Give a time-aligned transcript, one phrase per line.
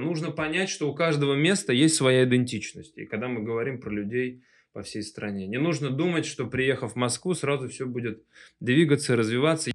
[0.00, 2.96] нужно понять, что у каждого места есть своя идентичность.
[2.98, 4.42] И когда мы говорим про людей
[4.72, 8.22] по всей стране, не нужно думать, что приехав в Москву, сразу все будет
[8.60, 9.72] двигаться, развиваться.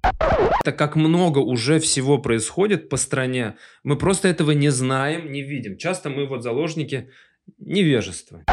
[0.64, 5.76] Так как много уже всего происходит по стране, мы просто этого не знаем, не видим.
[5.76, 7.10] Часто мы вот заложники
[7.58, 8.44] невежества.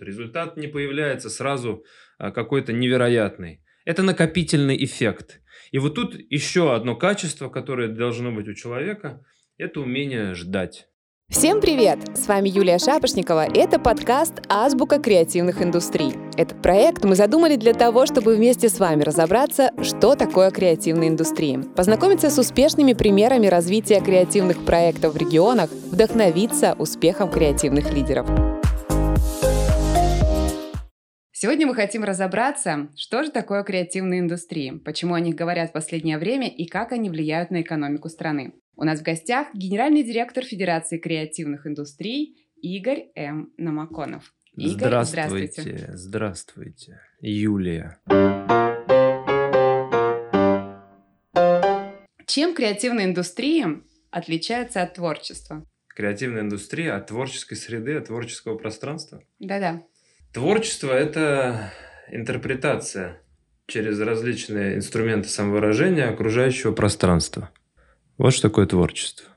[0.00, 1.84] Результат не появляется сразу
[2.18, 3.62] а, какой-то невероятный.
[3.84, 5.40] Это накопительный эффект.
[5.72, 9.24] И вот тут еще одно качество, которое должно быть у человека,
[9.58, 10.88] это умение ждать.
[11.32, 11.98] Всем привет!
[12.14, 13.46] С вами Юлия Шапошникова.
[13.54, 16.14] Это подкаст «Азбука креативных индустрий».
[16.36, 21.56] Этот проект мы задумали для того, чтобы вместе с вами разобраться, что такое креативные индустрии,
[21.74, 28.26] познакомиться с успешными примерами развития креативных проектов в регионах, вдохновиться успехом креативных лидеров.
[31.42, 36.16] Сегодня мы хотим разобраться, что же такое креативные индустрии, почему о них говорят в последнее
[36.16, 38.54] время и как они влияют на экономику страны.
[38.76, 43.52] У нас в гостях генеральный директор Федерации креативных индустрий Игорь М.
[43.56, 44.32] Намаконов.
[44.54, 45.62] Игорь, здравствуйте.
[45.62, 47.00] Здравствуйте, здравствуйте.
[47.20, 47.98] Юлия.
[52.28, 53.82] Чем креативная индустрия
[54.12, 55.66] отличается от творчества?
[55.88, 59.24] Креативная индустрия от творческой среды, от творческого пространства?
[59.40, 59.82] Да-да.
[60.32, 61.74] Творчество– это
[62.10, 63.20] интерпретация
[63.66, 67.50] через различные инструменты самовыражения окружающего пространства.
[68.16, 69.28] Вот что такое творчество.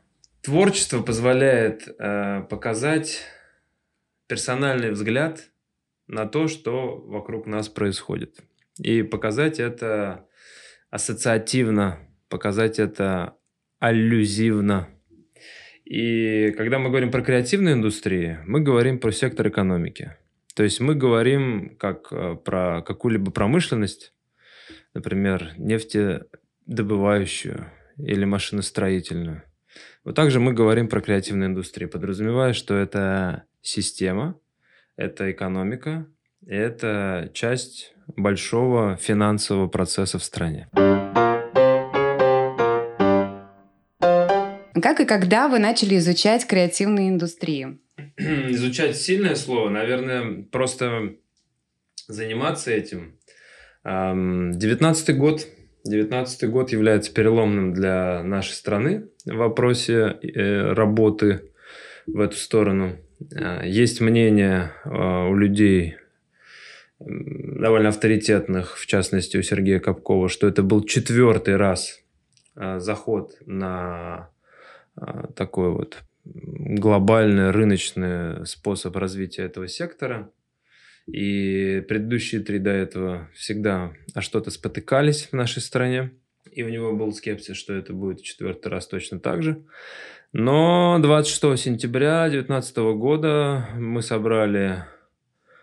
[0.41, 3.23] Творчество позволяет э, показать
[4.27, 5.49] персональный взгляд
[6.07, 8.39] на то, что вокруг нас происходит.
[8.79, 10.25] И показать это
[10.91, 13.35] ассоциативно, показать это
[13.79, 14.87] аллюзивно.
[15.83, 20.15] И когда мы говорим про креативную индустрию, мы говорим про сектор экономики–
[20.55, 24.13] то есть мы говорим как э, про какую-либо промышленность,
[24.93, 29.43] например, нефтедобывающую или машиностроительную.
[30.05, 34.39] Вот также мы говорим про креативную индустрию, подразумевая, что это система,
[34.95, 36.07] это экономика,
[36.47, 40.69] это часть большого финансового процесса в стране.
[44.81, 47.77] Как и когда вы начали изучать креативные индустрии?
[48.17, 51.15] изучать сильное слово, наверное, просто
[52.07, 53.17] заниматься этим.
[53.83, 55.47] Девятнадцатый год.
[55.83, 61.51] Девятнадцатый год является переломным для нашей страны в вопросе э, работы
[62.07, 62.97] в эту сторону.
[63.35, 65.97] А, есть мнение а, у людей
[66.99, 72.01] довольно авторитетных, в частности у Сергея Капкова, что это был четвертый раз
[72.55, 74.29] заход на
[75.35, 80.31] такой вот глобальный рыночный способ развития этого сектора.
[81.07, 86.11] И предыдущие три до этого всегда о что-то спотыкались в нашей стране.
[86.51, 89.63] И у него был скепсис, что это будет четвертый раз точно так же.
[90.33, 94.83] Но 26 сентября 2019 года мы собрали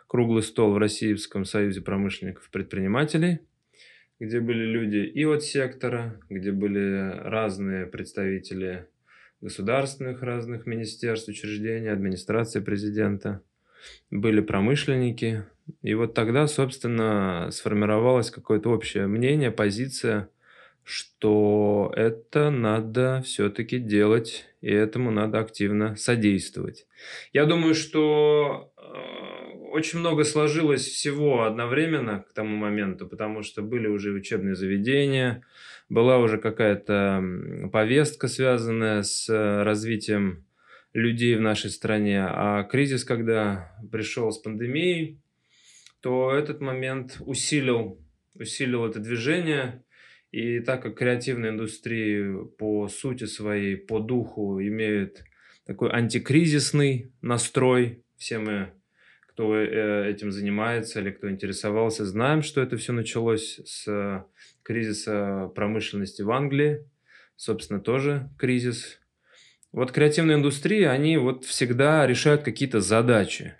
[0.06, 3.40] круглый стол в Российском союзе промышленников и предпринимателей,
[4.20, 8.88] где были люди и от сектора, где были разные представители
[9.42, 13.42] государственных разных министерств, учреждений, администрации президента,
[14.10, 15.44] были промышленники.
[15.82, 20.28] И вот тогда, собственно, сформировалось какое-то общее мнение, позиция,
[20.84, 26.86] что это надо все-таки делать, и этому надо активно содействовать.
[27.32, 33.86] Я думаю, что э, очень много сложилось всего одновременно к тому моменту, потому что были
[33.86, 35.44] уже учебные заведения,
[35.92, 37.22] была уже какая-то
[37.70, 40.46] повестка, связанная с э, развитием
[40.94, 42.24] людей в нашей стране.
[42.26, 45.20] А кризис, когда пришел с пандемией,
[46.00, 48.00] то этот момент усилил,
[48.32, 49.84] усилил это движение.
[50.30, 55.22] И так как креативная индустрия по сути своей, по духу имеет
[55.66, 58.72] такой антикризисный настрой, все мы,
[59.32, 64.24] кто э, этим занимается или кто интересовался, знаем, что это все началось с
[64.62, 66.86] кризиса промышленности в Англии,
[67.36, 69.00] собственно, тоже кризис.
[69.72, 73.54] Вот креативные индустрии, они вот всегда решают какие-то задачи.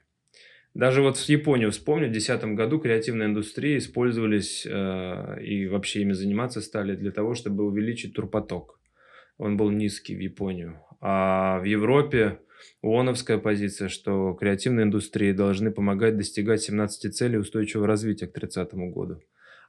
[0.75, 6.13] Даже вот в Японии, вспомню, в 2010 году креативные индустрии использовались э, и вообще ими
[6.13, 8.79] заниматься стали для того, чтобы увеличить турпоток.
[9.39, 10.81] Он был низкий в Японию.
[11.01, 12.39] А в Европе
[12.83, 19.21] ООНовская позиция, что креативные индустрии должны помогать достигать 17 целей устойчивого развития к 30 году.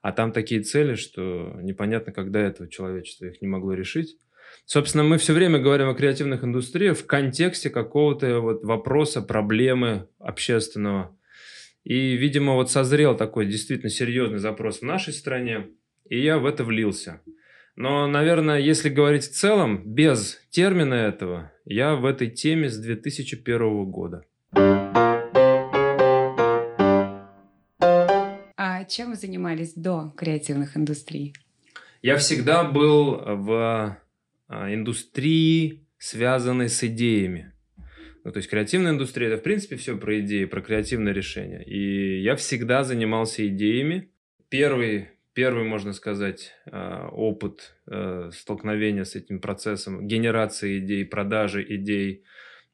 [0.01, 4.17] А там такие цели, что непонятно, когда этого человечество их не могло решить.
[4.65, 11.17] Собственно, мы все время говорим о креативных индустриях в контексте какого-то вот вопроса, проблемы общественного.
[11.83, 15.67] И, видимо, вот созрел такой действительно серьезный запрос в нашей стране,
[16.07, 17.21] и я в это влился.
[17.75, 23.85] Но, наверное, если говорить в целом, без термина этого, я в этой теме с 2001
[23.89, 24.25] года.
[28.55, 31.33] А чем вы занимались до креативных индустрий?
[32.03, 33.97] Я всегда был в
[34.47, 37.53] а, индустрии, связанной с идеями.
[38.23, 41.63] Ну, то есть креативная индустрия это в принципе все про идеи, про креативное решение.
[41.65, 44.11] И я всегда занимался идеями.
[44.49, 52.23] Первый, первый можно сказать, а, опыт а, столкновения с этим процессом, генерации идей, продажи идей,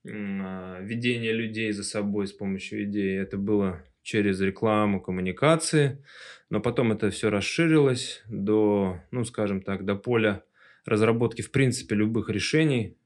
[0.04, 6.04] ведения людей за собой с помощью идей, это было через рекламу, коммуникации,
[6.50, 10.44] но потом это все расширилось до, ну, скажем так, до поля
[10.86, 12.98] разработки, в принципе, любых решений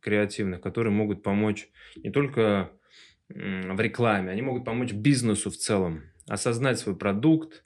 [0.00, 2.70] креативных, которые могут помочь не только
[3.28, 7.64] в рекламе, они могут помочь бизнесу в целом, осознать свой продукт,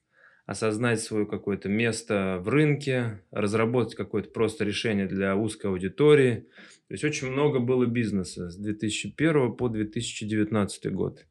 [0.48, 6.46] осознать свое какое-то место в рынке, разработать какое-то просто решение для узкой аудитории.
[6.88, 11.26] То есть очень много было бизнеса с 2001 по 2019 год.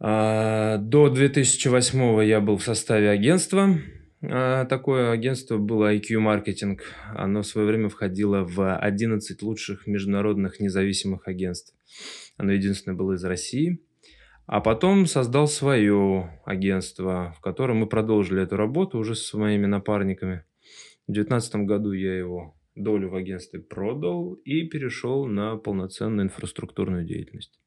[0.00, 3.78] А, до 2008 я был в составе агентства.
[4.20, 6.80] А, такое агентство было IQ Marketing.
[7.14, 11.72] Оно в свое время входило в 11 лучших международных независимых агентств.
[12.36, 13.78] Оно единственное было из России.
[14.46, 20.44] А потом создал свое агентство, в котором мы продолжили эту работу уже с моими напарниками.
[21.06, 27.60] В 2019 году я его долю в агентстве продал и перешел на полноценную инфраструктурную деятельность.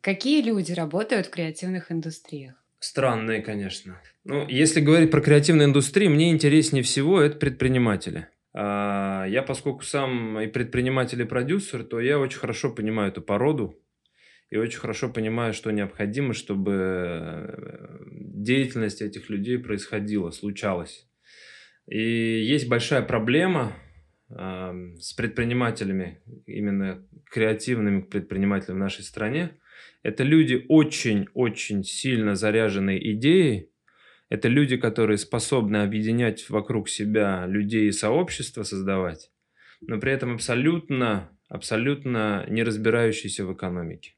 [0.00, 2.54] Какие люди работают в креативных индустриях?
[2.80, 4.00] Странные, конечно.
[4.24, 8.26] Ну, если говорить про креативную индустрию, мне интереснее всего это предприниматели.
[8.54, 13.78] А я, поскольку сам и предприниматель, и продюсер, то я очень хорошо понимаю эту породу
[14.50, 21.08] и очень хорошо понимаю, что необходимо, чтобы э, деятельность этих людей происходила, случалась.
[21.86, 23.72] И есть большая проблема
[24.28, 29.56] э, с предпринимателями, именно креативными предпринимателями в нашей стране,
[30.02, 33.70] это люди очень-очень сильно заряженные идеей.
[34.32, 39.30] Это люди, которые способны объединять вокруг себя людей и сообщества создавать,
[39.82, 44.14] но при этом абсолютно, абсолютно не разбирающиеся в экономике.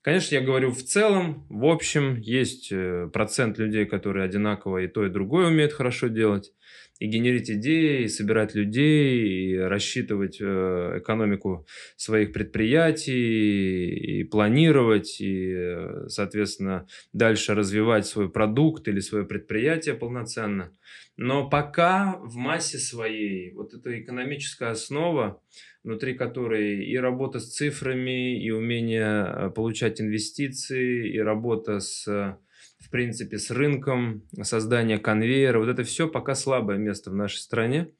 [0.00, 5.04] Конечно, я говорю в целом, в общем, есть э, процент людей, которые одинаково и то,
[5.04, 6.52] и другое умеют хорошо делать
[6.98, 11.66] и генерить идеи, и собирать людей, и рассчитывать э, экономику
[11.96, 20.72] своих предприятий, и планировать, и, э, соответственно, дальше развивать свой продукт или свое предприятие полноценно.
[21.16, 25.40] Но пока в массе своей вот эта экономическая основа,
[25.84, 32.38] внутри которой и работа с цифрами, и умение э, получать инвестиции, и работа с
[32.78, 35.58] в принципе, с рынком, создание конвейера.
[35.58, 37.90] Вот это все пока слабое место в нашей стране.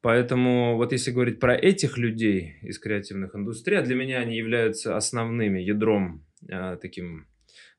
[0.00, 4.96] Поэтому вот если говорить про этих людей из креативных индустрий, а для меня они являются
[4.96, 7.26] основными ядром, э, таким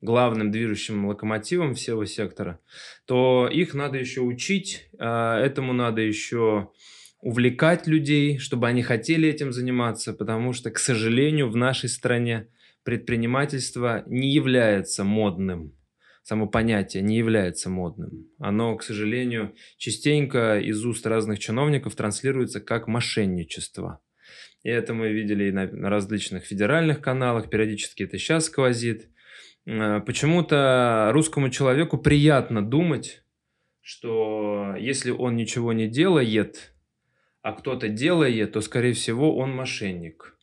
[0.01, 2.59] главным движущим локомотивом всего сектора,
[3.05, 6.71] то их надо еще учить, э, этому надо еще
[7.21, 12.47] увлекать людей, чтобы они хотели этим заниматься, потому что, к сожалению, в нашей стране
[12.83, 15.73] предпринимательство не является модным
[16.23, 18.27] само понятие не является модным.
[18.39, 24.01] Оно, к сожалению, частенько из уст разных чиновников транслируется как мошенничество.
[24.63, 29.09] И это мы видели и на, различных федеральных каналах, периодически это сейчас сквозит.
[29.65, 33.23] Э, почему-то русскому человеку приятно думать,
[33.81, 36.73] что если он ничего не делает,
[37.41, 40.38] а кто-то делает, то, скорее всего, он мошенник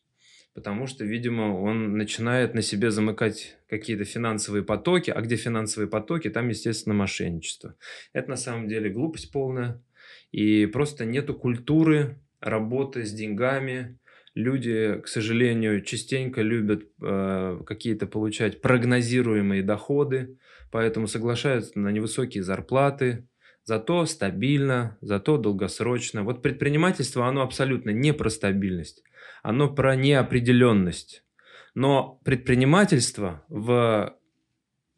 [0.56, 6.30] потому что, видимо, он начинает на себе замыкать какие-то финансовые потоки, а где финансовые потоки,
[6.30, 7.74] там, естественно, мошенничество.
[8.14, 9.82] Это на самом деле глупость полная,
[10.32, 13.98] и просто нету культуры работы с деньгами.
[14.34, 20.38] Люди, к сожалению, частенько любят э, какие-то получать прогнозируемые доходы,
[20.70, 23.28] поэтому соглашаются на невысокие зарплаты,
[23.66, 26.22] зато стабильно, зато долгосрочно.
[26.22, 29.02] Вот предпринимательство, оно абсолютно не про стабильность
[29.46, 31.22] оно про неопределенность.
[31.74, 34.18] Но предпринимательство в,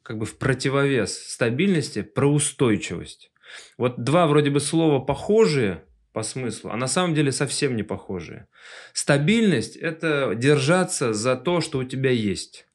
[0.03, 3.31] как бы в противовес стабильности про устойчивость.
[3.77, 5.85] Вот два вроде бы слова похожие
[6.15, 8.47] по смыслу, а на самом деле совсем не похожие.
[8.95, 12.67] Стабильность– это держаться за то, что у тебя есть.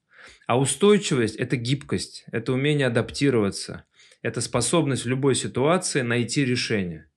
[0.46, 3.86] А устойчивость– это гибкость, это умение адаптироваться,
[4.24, 7.08] это способность в любой ситуации найти решение.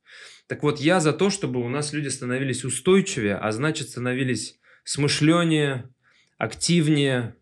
[0.49, 5.89] Так вот, я за то, чтобы у нас люди становились устойчивее, а значит, становились смышленнее,
[6.37, 7.35] активнее,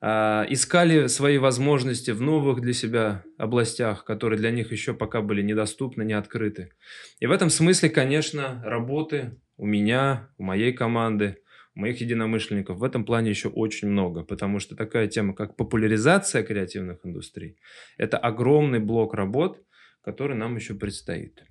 [0.00, 5.42] а, искали свои возможности в новых для себя областях, которые для них еще пока были
[5.42, 6.72] недоступны, не открыты.
[7.20, 11.38] И в этом смысле, конечно, работы у меня, у моей команды,
[11.74, 16.98] моих единомышленников в этом плане еще очень много, потому что такая тема, как популяризация креативных
[17.04, 17.56] индустрий,
[17.98, 19.60] это огромный блок работ,
[20.02, 21.44] который нам еще предстоит.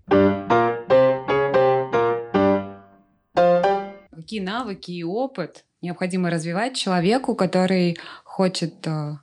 [4.16, 9.18] Какие навыки и опыт необходимо развивать человеку, который хочет э,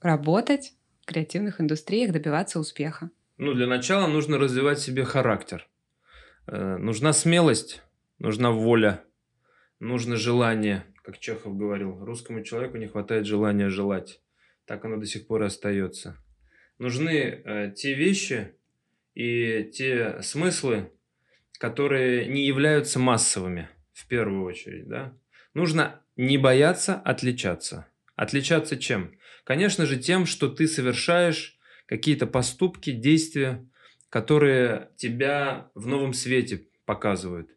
[0.00, 3.10] работать в креативных индустриях, добиваться успеха?
[3.36, 5.68] Ну, для начала нужно развивать себе характер.
[6.46, 7.82] Э, нужна смелость,
[8.18, 9.04] нужна воля,
[9.80, 10.84] нужно желание.
[11.02, 14.20] Как Чехов говорил, русскому человеку не хватает желания желать.
[14.66, 16.16] Так оно до сих пор и остается.
[16.78, 18.54] Нужны э, те вещи
[19.14, 20.92] и те смыслы,
[21.58, 25.16] которые не являются массовыми в первую очередь, да?
[25.54, 27.88] Нужно не бояться отличаться.
[28.14, 29.18] Отличаться чем?
[29.44, 33.66] Конечно же тем, что ты совершаешь какие-то поступки, действия,
[34.10, 37.50] которые тебя в новом свете показывают.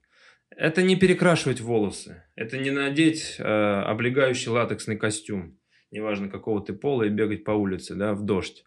[0.62, 5.58] Это не перекрашивать волосы, это не надеть э, облегающий латексный костюм,
[5.90, 8.64] неважно какого ты пола, и бегать по улице, да, в дождь.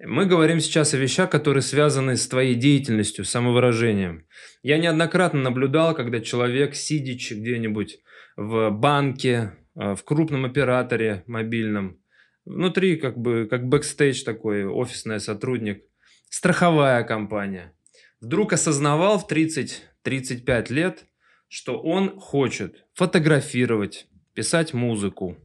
[0.00, 4.26] Мы говорим сейчас о вещах, которые связаны с твоей деятельностью, самовыражением.
[4.64, 8.00] Я неоднократно наблюдал, когда человек, сидячи где-нибудь
[8.36, 12.00] в банке, э, в крупном операторе мобильном,
[12.46, 15.84] внутри как бы как бэкстейдж такой, офисный сотрудник,
[16.30, 17.76] страховая компания,
[18.20, 21.04] вдруг осознавал в 30-35 лет,
[21.48, 25.36] что он хочет фотографировать, писать музыку,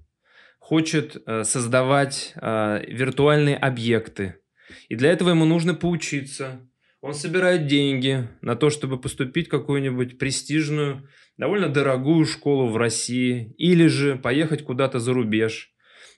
[0.60, 4.36] хочет э, создавать э, виртуальные объекты,
[4.90, 6.70] и для этого ему нужно поучиться.
[7.02, 13.54] Он собирает деньги на то, чтобы поступить в какую-нибудь престижную, довольно дорогую школу в России
[13.58, 15.73] или же поехать куда-то за рубеж.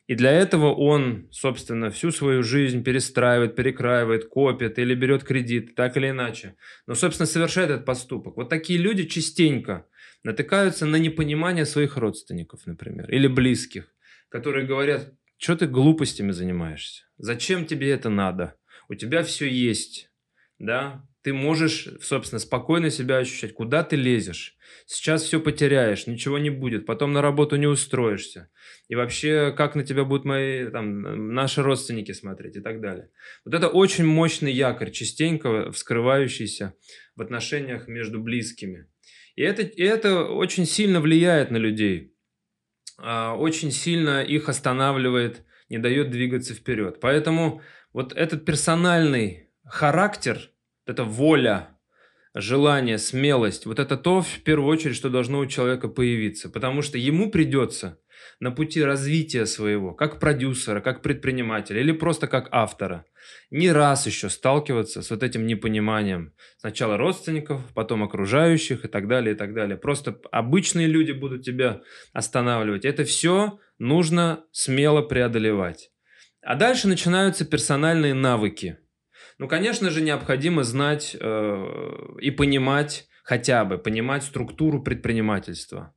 [0.08, 5.98] И для этого он, собственно, всю свою жизнь перестраивает, перекраивает, копит или берет кредит, так
[5.98, 6.56] или иначе.
[6.86, 8.38] Но, собственно, совершает этот поступок.
[8.38, 9.88] Вот такие люди частенько
[10.24, 13.88] натыкаются на непонимание своих родственников, например, или близких,
[14.30, 17.04] которые говорят, что ты глупостями занимаешься?
[17.18, 18.56] Зачем тебе это надо?
[18.88, 20.12] У тебя все есть,
[20.60, 21.04] да?
[21.26, 23.56] Ты можешь, собственно, спокойно себя ощущать.
[23.56, 24.56] Куда ты лезешь?
[24.86, 26.86] Сейчас все потеряешь, ничего не будет.
[26.86, 28.52] Потом на работу не устроишься.
[28.90, 33.10] И вообще, как на тебя будут мои, там, наши родственники смотреть и так далее.
[33.44, 36.76] Вот это очень мощный якорь, частенько вскрывающийся
[37.16, 38.88] в отношениях между близкими.
[39.34, 42.14] И это, и это очень сильно влияет на людей.
[43.00, 47.00] А, очень сильно их останавливает, не дает двигаться вперед.
[47.02, 47.64] Поэтому
[47.94, 50.52] вот этот персональный характер,
[50.86, 51.70] эта воля,
[52.34, 56.50] желание, смелость, вот это то, в первую очередь, что должно у человека появиться.
[56.50, 57.98] Потому что ему придется
[58.40, 63.06] на пути развития своего, как продюсера, как предпринимателя или просто как автора,
[63.50, 66.34] не раз еще сталкиваться с вот этим непониманием.
[66.58, 69.78] Сначала родственников, потом окружающих и так далее, и так далее.
[69.78, 71.82] Просто обычные люди будут тебя
[72.14, 72.86] останавливать.
[72.86, 75.92] Это все нужно смело преодолевать.
[76.42, 78.78] А дальше начинаются персональные навыки.
[79.38, 85.94] Ну, конечно же, необходимо знать э, и понимать, хотя бы понимать структуру предпринимательства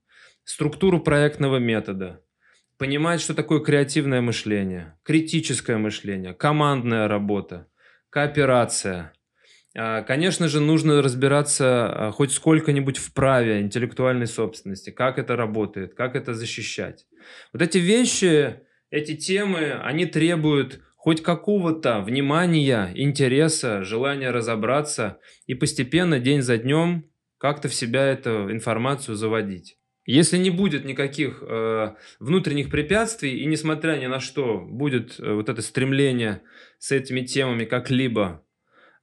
[0.49, 2.23] структуру проектного метода,
[2.79, 7.69] понимать, что такое креативное мышление, критическое мышление, командная работа,
[8.09, 9.13] кооперация.
[9.77, 11.67] А, конечно же, нужно разбираться
[12.09, 17.07] а, хоть сколько-нибудь в праве интеллектуальной собственности, как это работает, как это защищать.
[17.53, 26.19] Вот эти вещи, эти темы, они требуют хоть какого-то внимания, интереса, желания разобраться и постепенно,
[26.19, 29.79] день за днем, как-то в себя эту информацию заводить.
[30.05, 35.49] Если не будет никаких э, внутренних препятствий, и несмотря ни на что будет э, вот
[35.49, 36.43] это стремление
[36.79, 38.45] с этими темами как-либо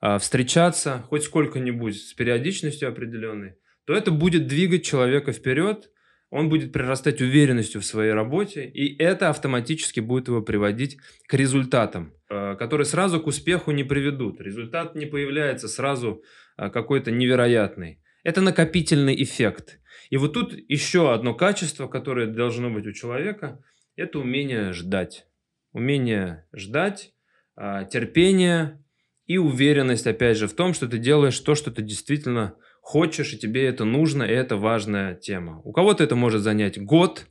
[0.01, 3.53] э, встречаться, хоть сколько-нибудь с периодичностью определенной,
[3.85, 5.89] то это будет двигать человека вперед,
[6.35, 12.13] он будет прирастать уверенностью в своей работе, и это автоматически будет его приводить к результатам,
[12.29, 14.41] э, которые сразу к успеху не приведут.
[14.41, 16.23] Результат не появляется сразу
[16.57, 18.01] э, какой-то невероятный.
[18.25, 19.79] Это накопительный эффект.
[20.09, 23.63] И вот тут еще одно качество, которое должно быть у человека,
[23.95, 25.27] это умение ждать.
[25.71, 27.13] Умение ждать,
[27.55, 28.83] а, терпение
[29.25, 33.37] и уверенность, опять же, в том, что ты делаешь то, что ты действительно хочешь, и
[33.39, 35.59] тебе это нужно, и это важная тема.
[35.63, 37.25] У кого-то это может занять год,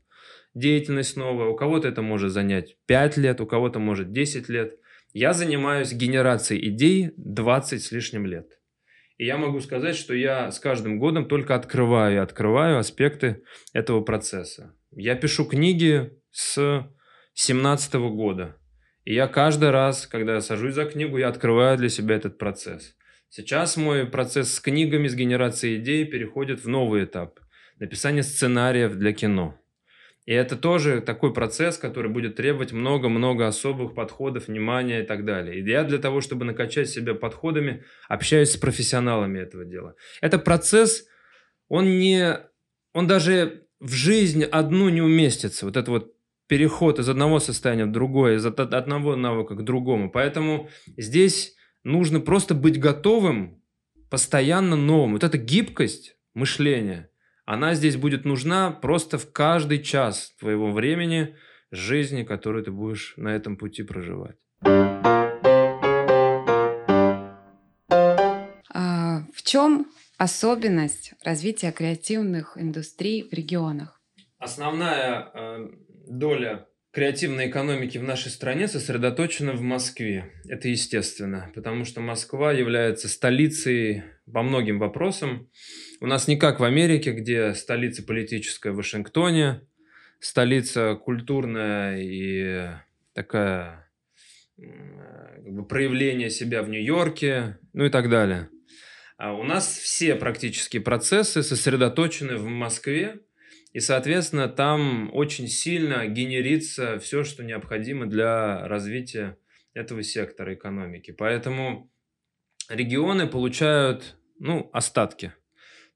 [0.52, 4.75] деятельность новая, у кого-то это может занять 5 лет, у кого-то может 10 лет.
[5.12, 8.58] Я занимаюсь генерацией идей 20 с лишним лет.
[9.16, 14.00] И я могу сказать, что я с каждым годом только открываю и открываю аспекты этого
[14.00, 14.75] процесса.
[14.90, 18.56] Я пишу книги с 2017 года.
[19.04, 22.96] И я каждый раз, когда я сажусь за книгу, я открываю для себя этот процесс.
[23.36, 27.40] Сейчас мой процесс с книгами, с генерацией идей переходит в новый этап.
[27.80, 29.60] Написание сценариев для кино.
[30.24, 35.58] И это тоже такой процесс, который будет требовать много-много особых подходов, внимания и так далее.
[35.58, 39.96] И я для того, чтобы накачать себя подходами, общаюсь с профессионалами этого дела.
[40.20, 41.04] Это процесс,
[41.66, 42.38] он не,
[42.92, 45.66] он даже в жизнь одну не уместится.
[45.66, 46.14] Вот это вот
[46.46, 50.08] переход из одного состояния в другое, из одного навыка к другому.
[50.08, 51.53] Поэтому здесь
[51.84, 53.62] нужно просто быть готовым
[54.10, 55.12] постоянно новым.
[55.12, 57.08] Вот эта гибкость мышления–
[57.46, 61.36] она здесь будет нужна просто в каждый час твоего времени,
[61.70, 64.36] жизни, которую ты будешь на этом пути проживать.
[68.70, 69.86] А, в чем
[70.16, 74.00] особенность развития креативных индустрий в регионах?
[74.38, 75.68] Основная э,
[76.08, 80.32] доля креативной экономики в нашей стране сосредоточена в Москве.
[80.48, 85.50] Это естественно, потому что Москва является столицей по многим вопросам.
[86.00, 89.62] У нас не как в Америке, где столица политическая в Вашингтоне,
[90.20, 92.68] столица культурная и
[93.12, 93.90] такая
[94.56, 98.48] как бы, проявление себя в Нью-Йорке, ну и так далее.
[99.16, 103.20] А у нас все практически процессы сосредоточены в Москве,
[103.74, 109.36] и, соответственно, там очень сильно генерится все, что необходимо для развития
[109.74, 111.10] этого сектора экономики.
[111.10, 111.90] Поэтому
[112.68, 115.34] регионы получают ну, остатки.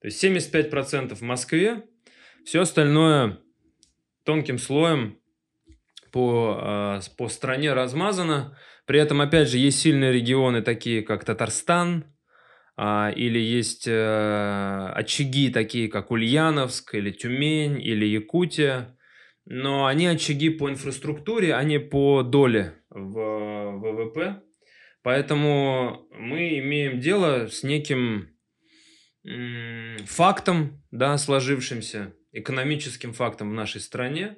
[0.01, 1.85] То есть 75% в Москве,
[2.45, 3.39] все остальное
[4.25, 5.21] тонким слоем
[6.11, 8.59] по, а, по стране размазано.
[8.87, 12.13] При этом, опять же, есть сильные регионы, такие как Татарстан,
[12.79, 18.97] или есть э, очаги такие, как Ульяновск, или Тюмень, или Якутия,
[19.47, 24.43] но они очаги по инфраструктуре, а не по доле в ВВП.
[25.03, 28.29] Поэтому мы имеем дело с неким
[30.07, 34.37] фактом, да, сложившимся, экономическим фактом в нашей стране.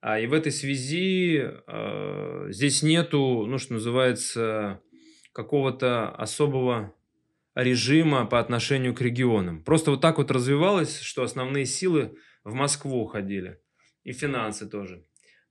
[0.00, 4.80] А, и в этой связи э, здесь нету, ну, что называется,
[5.32, 6.94] какого-то особого
[7.54, 9.62] режима по отношению к регионам.
[9.62, 13.60] Просто вот так вот развивалось, что основные силы в Москву уходили.
[14.02, 15.04] И финансы тоже.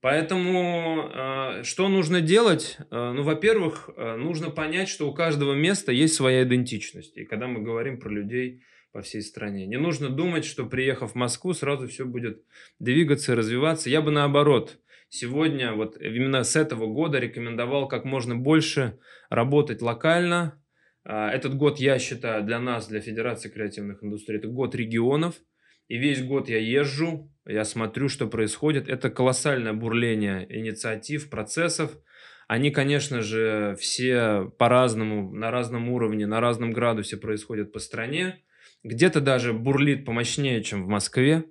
[0.04, 2.76] Поэтому э, что нужно делать?
[2.90, 7.16] Э, ну, во-первых, э, нужно понять, что у каждого места есть своя идентичность.
[7.16, 8.62] И когда мы говорим про людей
[8.92, 12.44] по всей стране, не нужно думать, что приехав в Москву, сразу все будет
[12.78, 13.88] двигаться и развиваться.
[13.88, 18.98] Я бы наоборот, сегодня, вот именно с этого года рекомендовал как можно больше
[19.30, 20.62] работать локально,
[21.04, 25.34] этот год, я считаю, для нас, для Федерации креативных индустрий, это год регионов.
[25.86, 28.88] И весь год я езжу, я смотрю, что происходит.
[28.88, 31.92] Это колоссальное бурление инициатив, процессов.
[32.48, 38.42] Они, конечно же, все по-разному, на разном уровне, на разном градусе происходят по стране.
[38.82, 41.44] Где-то даже бурлит помощнее, чем в Москве.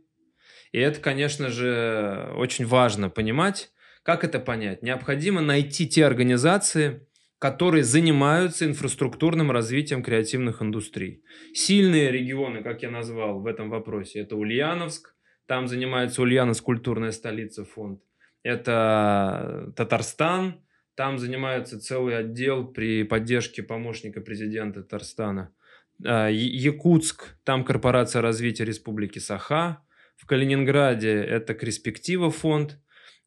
[0.72, 3.72] И это, конечно же, очень важно понимать.
[4.02, 4.82] Как это понять?
[4.82, 7.08] Необходимо найти те организации,
[7.44, 11.26] которые занимаются инфраструктурным развитием креативных индустрий.
[11.54, 15.14] Сильные регионы, как я назвал в этом вопросе, это Ульяновск,
[15.46, 18.02] там занимается Ульяновск, культурная столица фонд.
[18.44, 20.62] Это Татарстан,
[20.96, 25.54] там занимается целый отдел при поддержке помощника президента Татарстана.
[26.06, 29.80] А, Якутск, там корпорация развития Республики Саха.
[30.16, 32.80] В Калининграде это Креспектива фонд.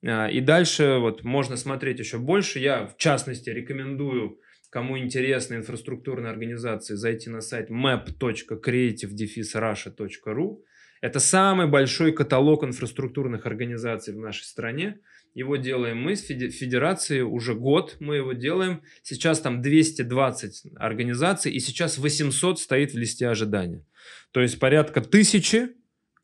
[0.04, 2.58] А, и дальше вот можно смотреть еще больше.
[2.58, 4.38] Я, в частности, рекомендую,
[4.70, 10.62] кому интересна инфраструктурная организация, зайти на сайт map.creative-russia.ru.
[11.02, 14.98] Это самый большой каталог инфраструктурных организаций в нашей стране.
[15.34, 18.82] Его делаем мы с федерации уже год, мы его делаем.
[19.02, 23.84] Сейчас там 220 организаций, и сейчас 800 стоит в листе ожидания.
[24.32, 25.76] То есть порядка тысячи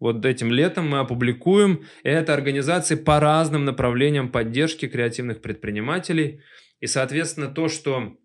[0.03, 1.85] вот этим летом мы опубликуем.
[2.03, 6.41] Это организации по разным направлениям поддержки креативных предпринимателей.
[6.81, 8.17] И, соответственно, то, что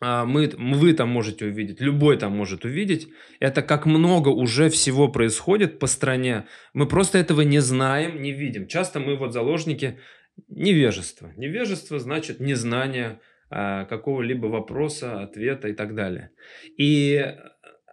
[0.00, 3.08] а, мы, вы там можете увидеть, любой там может увидеть,
[3.40, 6.46] это как много уже всего происходит по стране.
[6.74, 8.68] Мы просто этого не знаем, не видим.
[8.68, 9.98] Часто мы вот заложники
[10.46, 11.32] невежества.
[11.36, 13.18] Невежество значит незнание
[13.50, 16.30] а, какого-либо вопроса, ответа и так далее.
[16.78, 17.34] И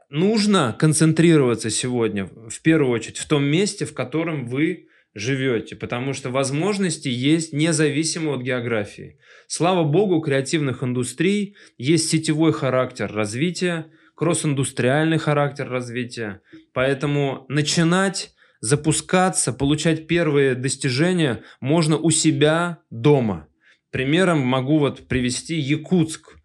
[0.09, 6.29] нужно концентрироваться сегодня в первую очередь в том месте, в котором вы живете, потому что
[6.29, 9.19] возможности есть независимо от географии.
[9.47, 16.41] Слава богу, креативных индустрий есть сетевой характер развития, кросс-индустриальный характер развития,
[16.73, 23.47] поэтому начинать запускаться, получать первые достижения можно у себя дома.
[23.91, 26.37] Примером могу вот привести Якутск.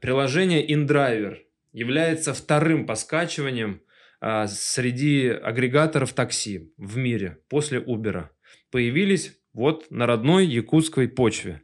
[0.00, 1.36] Приложение InDriver
[1.72, 3.82] является вторым по скачиваниям
[4.20, 8.28] а, среди агрегаторов такси в мире после Uber.
[8.70, 11.62] Появились вот на родной якутской почве.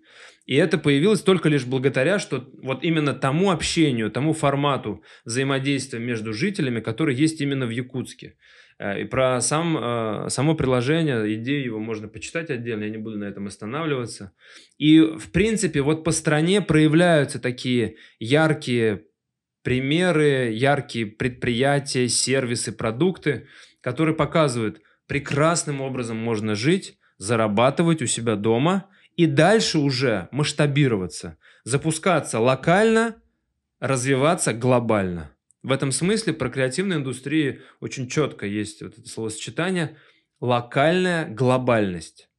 [0.48, 6.32] И это появилось только лишь благодаря, что вот именно тому общению, тому формату взаимодействия между
[6.32, 8.36] жителями, который есть именно в Якутске.
[8.78, 13.18] Э, и про сам, э, само приложение, идею его можно почитать отдельно, я не буду
[13.18, 14.32] на этом останавливаться.
[14.78, 19.04] И, в принципе, вот по стране проявляются такие яркие
[19.62, 23.48] примеры, яркие предприятия, сервисы, продукты,
[23.80, 32.38] которые показывают, прекрасным образом можно жить, зарабатывать у себя дома и дальше уже масштабироваться, запускаться
[32.38, 33.20] локально,
[33.80, 35.34] развиваться глобально.
[35.62, 39.96] В этом смысле про креативную индустрию очень четко есть вот это словосочетание
[40.40, 42.30] локальная глобальность.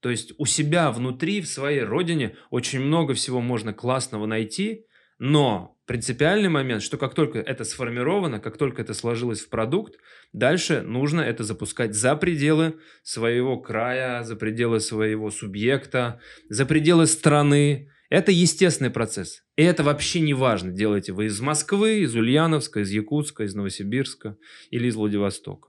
[0.00, 4.84] То есть у себя внутри, в своей родине очень много всего можно классного найти,
[5.18, 9.94] но принципиальный момент, что как только это сформировано, как только это сложилось в продукт,
[10.32, 16.20] дальше нужно это запускать за пределы своего края, за пределы своего субъекта,
[16.50, 17.90] за пределы страны.
[18.10, 19.42] Это естественный процесс.
[19.56, 24.36] И это вообще не важно, делаете вы из Москвы, из Ульяновска, из Якутска, из Новосибирска
[24.70, 25.68] или из Владивостока.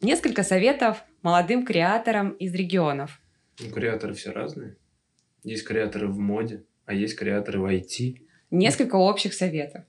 [0.00, 3.20] Несколько советов молодым креаторам из регионов.
[3.60, 4.76] Ну, креаторы все разные.
[5.42, 8.20] Есть креаторы в моде, а есть креаторы в IT.
[8.50, 9.84] Несколько общих советов.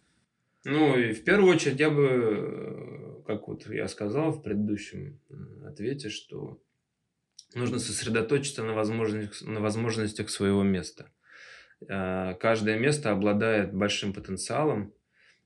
[0.64, 5.68] Ну, и в первую очередь я бы, э, как вот я сказал в предыдущем э,
[5.68, 6.62] ответе, что
[7.54, 11.12] нужно сосредоточиться на возможностях, на возможностях своего места.
[11.88, 14.94] Э, каждое место обладает большим потенциалом,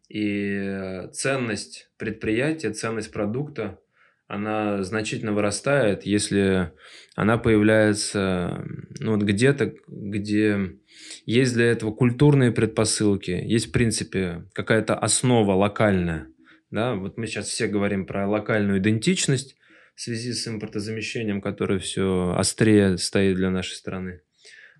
[0.07, 3.81] и ценность предприятия, ценность продукта
[4.27, 6.71] она значительно вырастает, если
[7.15, 8.63] она появляется
[8.99, 10.77] ну, вот где-то, где
[11.25, 16.27] есть для этого культурные предпосылки, есть, в принципе, какая-то основа локальная.
[16.71, 16.95] Да?
[16.95, 19.55] Вот мы сейчас все говорим про локальную идентичность
[19.95, 24.21] в связи с импортозамещением, которое все острее стоит для нашей страны.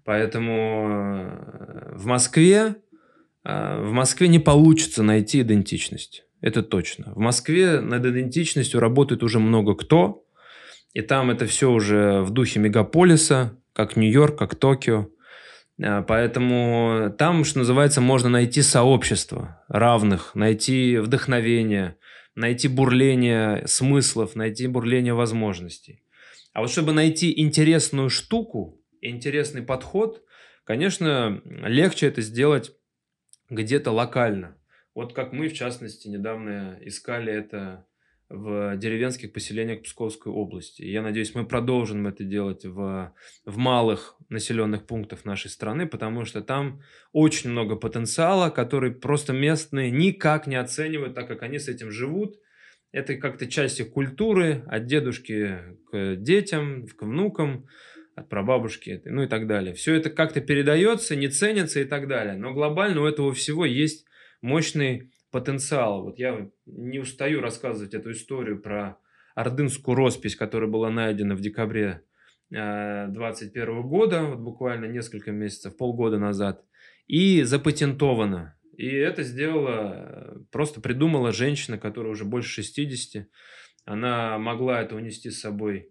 [0.03, 2.75] Поэтому э, в Москве,
[3.43, 6.26] э, в Москве не получится найти идентичность.
[6.41, 7.13] Это точно.
[7.15, 10.23] В Москве над идентичностью работает уже много кто,
[10.93, 15.09] и там это все уже в духе мегаполиса, как Нью-Йорк, как Токио.
[15.81, 21.97] А, поэтому там, что называется, можно найти сообщество равных, найти вдохновение,
[22.35, 26.03] найти бурление смыслов, найти бурление возможностей.
[26.53, 30.23] А вот чтобы найти интересную штуку, интересный подход,
[30.63, 32.71] конечно, легче это сделать
[33.49, 34.55] где-то локально.
[34.97, 37.85] Вот как мы, в частности, недавно искали это
[38.29, 40.81] в деревенских поселениях Псковской области.
[40.81, 43.13] Я надеюсь, мы продолжим это делать в,
[43.45, 46.81] в малых населенных пунктах нашей страны, потому что там
[47.11, 52.39] очень много потенциала, который просто местные никак не оценивают, так как они с этим живут.
[52.91, 55.59] Это как-то часть их культуры, от дедушки
[55.91, 57.67] к детям, к внукам,
[58.15, 59.75] от прабабушки, ну и так далее.
[59.75, 62.35] Все это как-то передается, не ценится и так далее.
[62.35, 64.06] Но глобально у этого всего есть
[64.47, 66.03] мощный потенциал.
[66.03, 68.97] Вот я не устаю рассказывать эту историю про
[69.35, 72.03] ордынскую роспись, которая была найдена в декабре
[72.49, 76.63] 2021 э, года, вот буквально несколько месяцев, полгода назад,
[77.07, 78.57] и запатентована.
[78.77, 83.27] И это сделала, просто придумала женщина, которая уже больше 60.
[83.85, 85.89] Она могла это унести с собой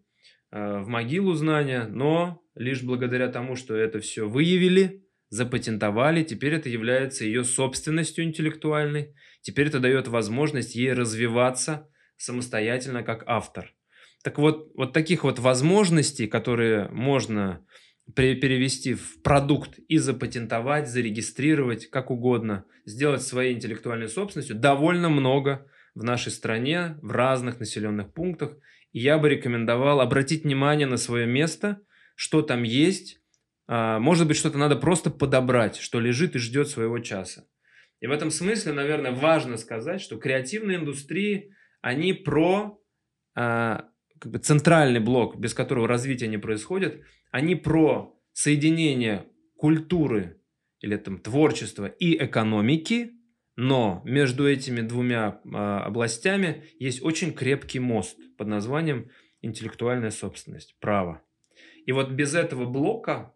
[0.50, 6.68] э, в могилу знания, но лишь благодаря тому, что это все выявили, запатентовали, теперь это
[6.68, 13.74] является ее собственностью интеллектуальной, теперь это дает возможность ей развиваться самостоятельно как автор.
[14.22, 17.64] Так вот, вот таких вот возможностей, которые можно
[18.14, 26.04] перевести в продукт и запатентовать, зарегистрировать, как угодно, сделать своей интеллектуальной собственностью, довольно много в
[26.04, 28.56] нашей стране, в разных населенных пунктах.
[28.92, 31.80] И я бы рекомендовал обратить внимание на свое место,
[32.14, 33.20] что там есть,
[33.68, 37.46] может быть, что-то надо просто подобрать, что лежит и ждет своего часа.
[38.00, 42.80] И в этом смысле, наверное, важно сказать, что креативные индустрии, они про
[43.34, 49.26] а, как бы центральный блок, без которого развитие не происходит, они про соединение
[49.56, 50.40] культуры
[50.80, 53.12] или там творчества и экономики,
[53.56, 61.22] но между этими двумя э, областями есть очень крепкий мост под названием интеллектуальная собственность, право.
[61.86, 63.35] И вот без этого блока а,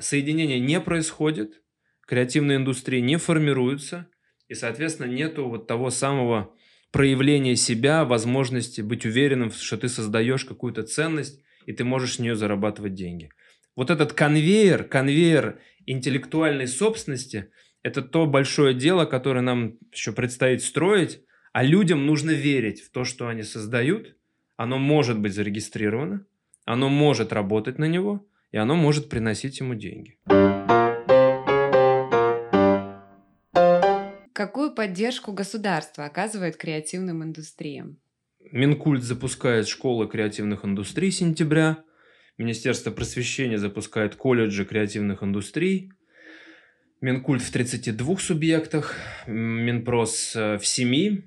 [0.00, 1.62] соединение не происходит,
[2.06, 4.08] креативные индустрии не формируются,
[4.48, 6.54] И, соответственно, нету вот того самого
[6.90, 12.34] проявления себя, возможности быть уверенным, что ты создаешь какую-то ценность, и ты можешь с нее
[12.34, 13.30] зарабатывать деньги.
[13.76, 17.50] Вот этот конвейер, конвейер интеллектуальной собственности–
[17.82, 21.20] это то большое дело, которое нам еще предстоит строить,
[21.52, 24.16] а людям нужно верить в то, что они создают.
[24.56, 26.26] Оно может быть зарегистрировано,
[26.64, 30.18] оно может работать на него, и оно может приносить ему деньги.
[34.32, 37.98] Какую поддержку государство оказывает креативным индустриям?
[38.52, 41.82] Минкульт запускает школы креативных индустрий с сентября.
[42.38, 45.92] Министерство просвещения запускает колледжи креативных индустрий.
[47.00, 51.22] Минкульт в 32 субъектах, Минпрос э, в 7.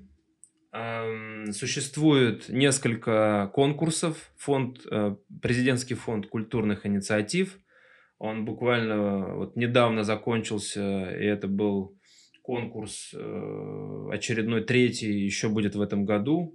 [1.52, 4.32] Существует несколько конкурсов.
[4.38, 7.58] Фонд, э, президентский фонд культурных инициатив.
[8.18, 11.98] Он буквально вот недавно закончился, и это был
[12.40, 16.54] конкурс э, очередной третий, еще будет в этом году.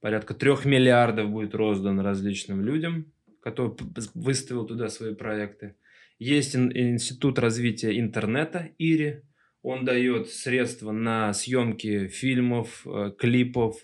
[0.00, 3.76] Порядка трех миллиардов будет роздан различным людям который
[4.14, 5.76] выставил туда свои проекты.
[6.18, 9.22] Есть Институт развития интернета ИРИ.
[9.62, 13.76] Он дает средства на съемки фильмов, э, клипов,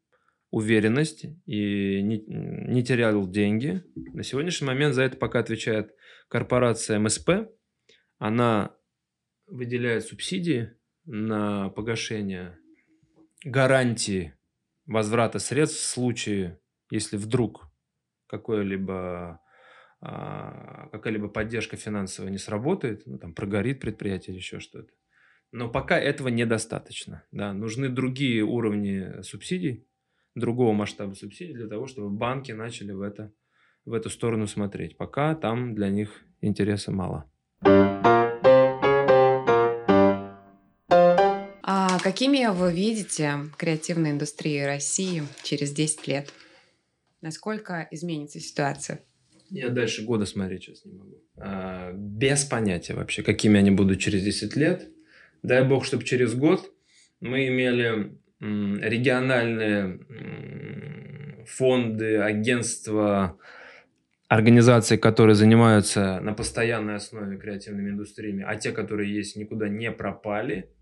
[0.50, 3.82] уверенность и не, не терял деньги.
[3.94, 5.94] На сегодняшний момент за это пока отвечает
[6.28, 7.30] корпорация МСП.
[8.18, 8.74] Она
[9.46, 10.72] выделяет субсидии
[11.04, 12.58] на погашение
[13.44, 14.35] гарантии
[14.86, 17.68] возврата средств в случае, если вдруг
[18.26, 19.40] какое-либо
[20.00, 24.92] а, какая-либо поддержка финансовая не сработает, ну, там прогорит предприятие или еще что-то.
[25.52, 27.24] Но пока этого недостаточно.
[27.32, 27.52] Да.
[27.52, 29.86] Нужны другие уровни субсидий,
[30.34, 33.32] другого масштаба субсидий для того, чтобы банки начали в, это,
[33.84, 34.96] в эту сторону смотреть.
[34.96, 37.30] Пока там для них интереса мало.
[42.06, 46.32] Какими вы видите креативные индустрии России через 10 лет?
[47.20, 49.00] Насколько изменится ситуация?
[49.50, 51.20] Я дальше года смотреть сейчас не могу.
[51.36, 54.88] А, без понятия вообще, какими они будут через 10 лет.
[55.42, 56.72] Дай бог, чтобы через год
[57.18, 59.98] мы имели региональные
[61.44, 63.36] фонды, агентства,
[64.28, 70.70] организации, которые занимаются на постоянной основе креативными индустриями, а те, которые есть, никуда не пропали–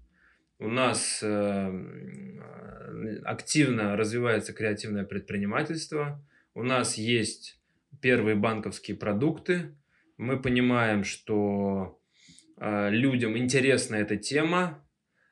[0.59, 6.25] у нас эм, э, активно развивается креативное предпринимательство.
[6.55, 7.59] У нас есть
[8.01, 9.75] первые банковские продукты.
[10.17, 12.01] Мы понимаем, что
[12.57, 14.87] э, людям интересна эта тема.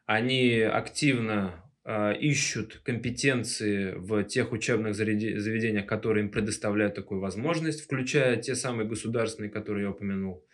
[0.07, 8.37] Они активно э, ищут компетенции в тех учебных заведениях, которые им предоставляют такую возможность, включая
[8.39, 10.45] те самые государственные, которые я упомянул.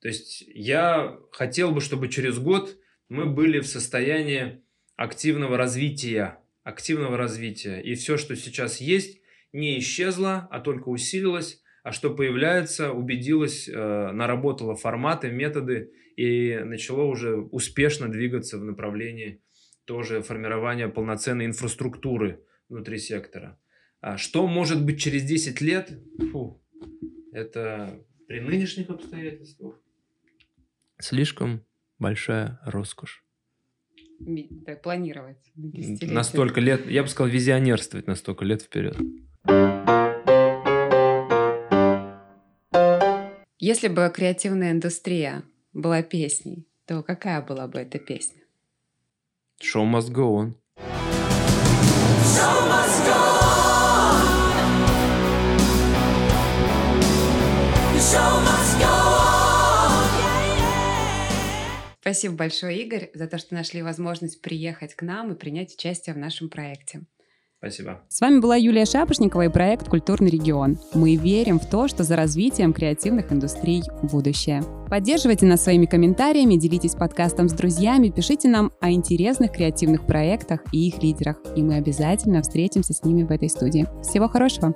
[0.00, 4.62] То есть я хотел бы, чтобы через год мы были в состоянии
[4.96, 7.80] активного развития, активного развития.
[7.80, 9.20] И все, что сейчас есть,
[9.52, 17.04] не исчезло, а только усилилось, а что появляется, убедилось, э, наработало форматы, методы и начало
[17.04, 19.42] уже успешно двигаться в направлении
[19.84, 23.60] тоже формирования полноценной инфраструктуры внутри сектора.
[24.00, 25.92] А что может быть через 10 лет?
[26.32, 26.62] Фу,
[27.32, 29.78] это при нынешних обстоятельствах
[30.98, 31.64] слишком
[32.04, 33.24] большая роскошь.
[34.82, 35.38] планировать?
[36.02, 38.96] На столько лет, я бы сказал, визионерствовать на столько лет вперед.
[43.58, 48.42] Если бы креативная индустрия была песней, то какая была бы эта песня?
[49.62, 50.54] Show must go on.
[52.34, 53.33] Show must go on.
[62.04, 66.18] Спасибо большое, Игорь, за то, что нашли возможность приехать к нам и принять участие в
[66.18, 67.00] нашем проекте.
[67.56, 68.02] Спасибо.
[68.10, 70.78] С вами была Юлия Шапошникова и проект «Культурный регион».
[70.92, 74.62] Мы верим в то, что за развитием креативных индустрий будущее.
[74.90, 80.88] Поддерживайте нас своими комментариями, делитесь подкастом с друзьями, пишите нам о интересных креативных проектах и
[80.88, 81.38] их лидерах.
[81.56, 83.86] И мы обязательно встретимся с ними в этой студии.
[84.02, 84.74] Всего хорошего!